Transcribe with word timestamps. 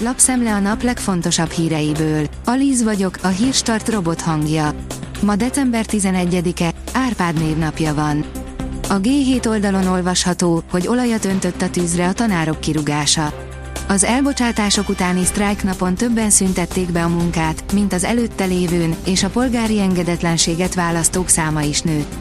lapszemle 0.00 0.54
a 0.54 0.58
nap 0.58 0.82
legfontosabb 0.82 1.50
híreiből. 1.50 2.26
Alíz 2.44 2.82
vagyok, 2.82 3.18
a 3.22 3.28
hírstart 3.28 3.88
robot 3.88 4.20
hangja. 4.20 4.74
Ma 5.22 5.36
december 5.36 5.84
11-e, 5.88 6.72
Árpád 6.92 7.38
névnapja 7.38 7.94
van. 7.94 8.24
A 8.88 9.00
G7 9.00 9.48
oldalon 9.48 9.86
olvasható, 9.86 10.62
hogy 10.70 10.86
olajat 10.86 11.24
öntött 11.24 11.62
a 11.62 11.70
tűzre 11.70 12.08
a 12.08 12.12
tanárok 12.12 12.60
kirugása. 12.60 13.32
Az 13.88 14.04
elbocsátások 14.04 14.88
utáni 14.88 15.24
sztrájknapon 15.24 15.94
többen 15.94 16.30
szüntették 16.30 16.92
be 16.92 17.04
a 17.04 17.08
munkát, 17.08 17.72
mint 17.72 17.92
az 17.92 18.04
előtte 18.04 18.44
lévőn, 18.44 18.96
és 19.06 19.22
a 19.22 19.28
polgári 19.28 19.80
engedetlenséget 19.80 20.74
választók 20.74 21.28
száma 21.28 21.62
is 21.62 21.82
nőtt. 21.82 22.12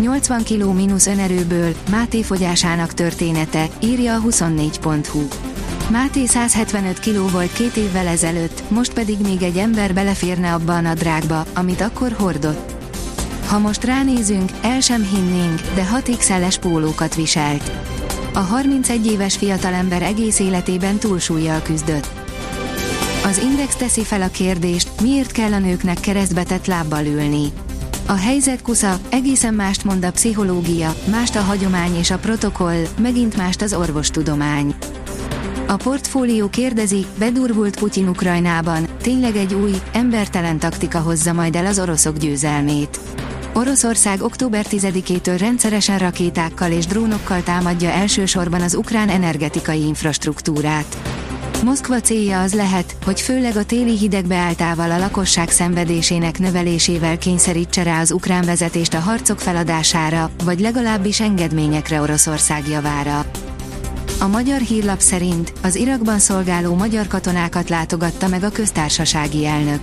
80 0.00 0.44
kg 0.44 0.74
mínusz 0.74 1.06
önerőből, 1.06 1.74
Máté 1.90 2.22
fogyásának 2.22 2.94
története, 2.94 3.68
írja 3.80 4.14
a 4.14 4.20
24.hu. 4.20 5.47
Máté 5.90 6.26
175 6.26 7.00
kg 7.00 7.30
volt 7.30 7.52
két 7.52 7.76
évvel 7.76 8.06
ezelőtt, 8.06 8.70
most 8.70 8.92
pedig 8.92 9.18
még 9.18 9.42
egy 9.42 9.56
ember 9.56 9.94
beleférne 9.94 10.54
abba 10.54 10.74
a 10.74 10.80
nadrágba, 10.80 11.44
amit 11.54 11.80
akkor 11.80 12.12
hordott. 12.12 12.72
Ha 13.46 13.58
most 13.58 13.84
ránézünk, 13.84 14.50
el 14.62 14.80
sem 14.80 15.02
hinnénk, 15.02 15.60
de 15.74 15.86
6 15.86 16.16
XL-es 16.16 16.58
pólókat 16.58 17.14
viselt. 17.14 17.70
A 18.34 18.38
31 18.38 19.06
éves 19.06 19.36
fiatalember 19.36 20.02
egész 20.02 20.38
életében 20.38 20.98
túlsúlyjal 20.98 21.62
küzdött. 21.62 22.08
Az 23.24 23.38
Index 23.38 23.76
teszi 23.76 24.04
fel 24.04 24.22
a 24.22 24.30
kérdést, 24.30 25.00
miért 25.00 25.32
kell 25.32 25.52
a 25.52 25.58
nőknek 25.58 26.00
keresztbetett 26.00 26.66
lábbal 26.66 27.04
ülni. 27.04 27.52
A 28.06 28.16
helyzet 28.16 28.62
kusza, 28.62 28.98
egészen 29.08 29.54
mást 29.54 29.84
mond 29.84 30.04
a 30.04 30.10
pszichológia, 30.10 30.94
mást 31.10 31.36
a 31.36 31.40
hagyomány 31.40 31.96
és 31.96 32.10
a 32.10 32.18
protokoll, 32.18 32.82
megint 32.98 33.36
mást 33.36 33.62
az 33.62 33.74
orvostudomány. 33.74 34.74
A 35.70 35.76
portfólió 35.76 36.48
kérdezi, 36.48 37.06
bedurvult 37.18 37.78
Putyin 37.78 38.08
Ukrajnában, 38.08 38.86
tényleg 39.02 39.36
egy 39.36 39.54
új, 39.54 39.72
embertelen 39.92 40.58
taktika 40.58 40.98
hozza 40.98 41.32
majd 41.32 41.56
el 41.56 41.66
az 41.66 41.78
oroszok 41.78 42.16
győzelmét. 42.16 43.00
Oroszország 43.54 44.22
október 44.22 44.66
10-től 44.70 45.36
rendszeresen 45.38 45.98
rakétákkal 45.98 46.70
és 46.70 46.86
drónokkal 46.86 47.42
támadja 47.42 47.90
elsősorban 47.90 48.60
az 48.60 48.74
ukrán 48.74 49.08
energetikai 49.08 49.86
infrastruktúrát. 49.86 50.96
Moszkva 51.64 52.00
célja 52.00 52.40
az 52.40 52.54
lehet, 52.54 52.96
hogy 53.04 53.20
főleg 53.20 53.56
a 53.56 53.64
téli 53.64 53.96
hidegbeálltával 53.96 54.90
a 54.90 54.98
lakosság 54.98 55.50
szenvedésének 55.50 56.38
növelésével 56.38 57.18
kényszerítse 57.18 57.82
rá 57.82 58.00
az 58.00 58.10
ukrán 58.10 58.44
vezetést 58.44 58.94
a 58.94 59.00
harcok 59.00 59.38
feladására, 59.38 60.30
vagy 60.44 60.60
legalábbis 60.60 61.20
engedményekre 61.20 62.00
Oroszország 62.00 62.68
javára. 62.68 63.26
A 64.20 64.26
magyar 64.26 64.60
hírlap 64.60 65.00
szerint 65.00 65.52
az 65.62 65.74
Irakban 65.74 66.18
szolgáló 66.18 66.74
magyar 66.74 67.06
katonákat 67.06 67.68
látogatta 67.68 68.28
meg 68.28 68.42
a 68.42 68.50
köztársasági 68.50 69.46
elnök. 69.46 69.80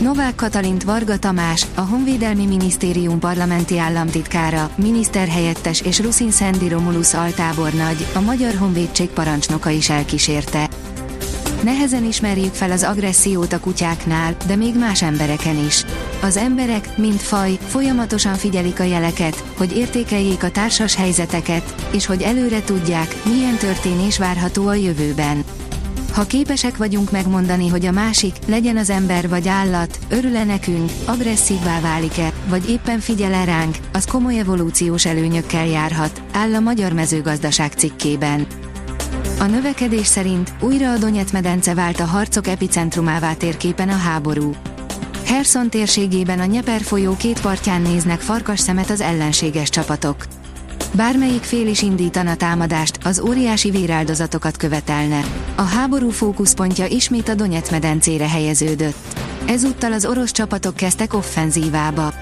Novák 0.00 0.34
Katalint 0.34 0.82
Varga 0.82 1.18
Tamás, 1.18 1.66
a 1.74 1.80
Honvédelmi 1.80 2.46
Minisztérium 2.46 3.18
parlamenti 3.18 3.78
államtitkára, 3.78 4.70
miniszterhelyettes 4.74 5.80
és 5.80 6.00
Ruszin 6.00 6.30
Szendi 6.30 6.68
Romulus 6.68 7.14
altábornagy, 7.14 8.06
a 8.14 8.20
Magyar 8.20 8.54
Honvédség 8.54 9.08
parancsnoka 9.08 9.70
is 9.70 9.90
elkísérte. 9.90 10.68
Nehezen 11.62 12.04
ismerjük 12.04 12.54
fel 12.54 12.70
az 12.70 12.82
agressziót 12.82 13.52
a 13.52 13.60
kutyáknál, 13.60 14.36
de 14.46 14.56
még 14.56 14.78
más 14.78 15.02
embereken 15.02 15.64
is. 15.66 15.84
Az 16.22 16.36
emberek, 16.36 16.96
mint 16.96 17.22
faj, 17.22 17.58
folyamatosan 17.66 18.34
figyelik 18.34 18.80
a 18.80 18.82
jeleket, 18.82 19.44
hogy 19.56 19.76
értékeljék 19.76 20.42
a 20.42 20.50
társas 20.50 20.94
helyzeteket, 20.94 21.74
és 21.92 22.06
hogy 22.06 22.22
előre 22.22 22.62
tudják, 22.62 23.16
milyen 23.24 23.56
történés 23.56 24.18
várható 24.18 24.66
a 24.66 24.74
jövőben. 24.74 25.44
Ha 26.12 26.26
képesek 26.26 26.76
vagyunk 26.76 27.10
megmondani, 27.10 27.68
hogy 27.68 27.86
a 27.86 27.90
másik, 27.90 28.34
legyen 28.46 28.76
az 28.76 28.90
ember 28.90 29.28
vagy 29.28 29.48
állat, 29.48 29.98
örül-e 30.08 30.44
nekünk, 30.44 30.90
agresszívvá 31.04 31.80
válik-e, 31.80 32.32
vagy 32.48 32.70
éppen 32.70 32.98
figyel-e 32.98 33.44
ránk, 33.44 33.76
az 33.92 34.04
komoly 34.04 34.38
evolúciós 34.38 35.06
előnyökkel 35.06 35.66
járhat, 35.66 36.22
áll 36.32 36.54
a 36.54 36.60
Magyar 36.60 36.92
Mezőgazdaság 36.92 37.72
cikkében. 37.72 38.46
A 39.40 39.46
növekedés 39.46 40.06
szerint 40.06 40.52
újra 40.60 40.90
a 40.90 40.98
Donyet 40.98 41.32
medence 41.32 41.74
vált 41.74 42.00
a 42.00 42.04
harcok 42.04 42.46
epicentrumává 42.46 43.34
térképen 43.34 43.88
a 43.88 43.96
háború. 43.96 44.54
Herson 45.24 45.70
térségében 45.70 46.40
a 46.40 46.44
Nyeper 46.44 46.80
folyó 46.80 47.16
két 47.16 47.40
partján 47.40 47.82
néznek 47.82 48.20
farkas 48.20 48.60
szemet 48.60 48.90
az 48.90 49.00
ellenséges 49.00 49.68
csapatok. 49.68 50.26
Bármelyik 50.92 51.42
fél 51.42 51.66
is 51.66 51.82
indítana 51.82 52.34
támadást, 52.34 52.98
az 53.04 53.20
óriási 53.20 53.70
véráldozatokat 53.70 54.56
követelne. 54.56 55.24
A 55.54 55.62
háború 55.62 56.10
fókuszpontja 56.10 56.86
ismét 56.86 57.28
a 57.28 57.34
Donyet 57.34 57.70
medencére 57.70 58.28
helyeződött. 58.28 59.18
Ezúttal 59.46 59.92
az 59.92 60.04
orosz 60.04 60.32
csapatok 60.32 60.76
kezdtek 60.76 61.14
offenzívába. 61.14 62.12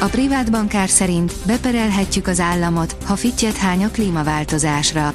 A 0.00 0.06
privát 0.06 0.50
bankár 0.50 0.88
szerint 0.88 1.32
beperelhetjük 1.46 2.26
az 2.26 2.40
államot, 2.40 2.96
ha 3.04 3.16
fittyet 3.16 3.56
hány 3.56 3.84
a 3.84 3.90
klímaváltozásra. 3.90 5.14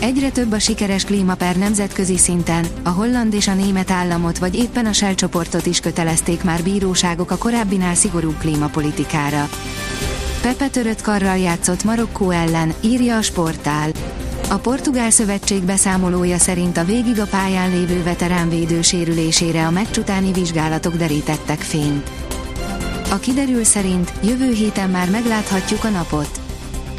Egyre 0.00 0.30
több 0.30 0.52
a 0.52 0.58
sikeres 0.58 1.04
klímaper 1.04 1.56
nemzetközi 1.56 2.16
szinten, 2.16 2.66
a 2.82 2.88
holland 2.88 3.34
és 3.34 3.48
a 3.48 3.54
német 3.54 3.90
államot 3.90 4.38
vagy 4.38 4.54
éppen 4.54 4.86
a 4.86 4.92
Shell 4.92 5.14
csoportot 5.14 5.66
is 5.66 5.80
kötelezték 5.80 6.42
már 6.42 6.62
bíróságok 6.62 7.30
a 7.30 7.36
korábbinál 7.36 7.94
szigorúbb 7.94 8.38
klímapolitikára. 8.38 9.48
Pepe 10.42 10.68
törött 10.68 11.00
karral 11.00 11.36
játszott 11.36 11.84
Marokkó 11.84 12.30
ellen, 12.30 12.74
írja 12.80 13.16
a 13.16 13.22
sportál. 13.22 13.90
A 14.48 14.54
Portugál 14.54 15.10
Szövetség 15.10 15.62
beszámolója 15.62 16.38
szerint 16.38 16.76
a 16.76 16.84
végig 16.84 17.20
a 17.20 17.26
pályán 17.26 17.70
lévő 17.70 18.02
veteránvédő 18.02 18.82
sérülésére 18.82 19.66
a 19.66 19.70
meccs 19.70 19.98
vizsgálatok 20.34 20.96
derítettek 20.96 21.60
fényt. 21.60 22.10
A 23.10 23.16
kiderül 23.18 23.64
szerint 23.64 24.12
jövő 24.22 24.52
héten 24.52 24.90
már 24.90 25.10
megláthatjuk 25.10 25.84
a 25.84 25.88
napot. 25.88 26.37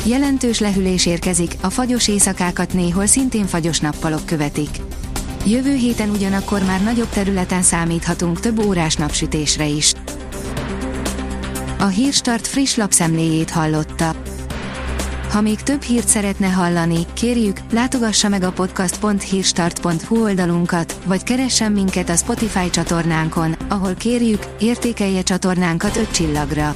Jelentős 0.03 0.59
lehűlés 0.59 1.05
érkezik, 1.05 1.53
a 1.61 1.69
fagyos 1.69 2.07
éjszakákat 2.07 2.73
néhol 2.73 3.05
szintén 3.05 3.45
fagyos 3.45 3.79
nappalok 3.79 4.25
követik. 4.25 4.69
Jövő 5.45 5.73
héten 5.73 6.09
ugyanakkor 6.09 6.63
már 6.63 6.83
nagyobb 6.83 7.09
területen 7.09 7.61
számíthatunk 7.61 8.39
több 8.39 8.65
órás 8.65 8.95
napsütésre 8.95 9.65
is. 9.65 9.93
A 11.79 11.85
Hírstart 11.85 12.47
friss 12.47 12.75
lapszemléjét 12.75 13.49
hallotta. 13.49 14.15
Ha 15.31 15.41
még 15.41 15.61
több 15.61 15.81
hírt 15.81 16.07
szeretne 16.07 16.47
hallani, 16.47 16.99
kérjük, 17.13 17.59
látogassa 17.71 18.29
meg 18.29 18.43
a 18.43 18.51
podcast.hírstart.hu 18.51 20.23
oldalunkat, 20.23 20.99
vagy 21.05 21.23
keressen 21.23 21.71
minket 21.71 22.09
a 22.09 22.15
Spotify 22.15 22.69
csatornánkon, 22.69 23.55
ahol 23.69 23.93
kérjük, 23.93 24.43
értékelje 24.59 25.21
csatornánkat 25.21 25.97
5 25.97 26.11
csillagra. 26.11 26.75